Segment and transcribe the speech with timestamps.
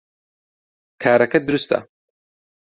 [1.01, 1.79] کارەکەت دروستە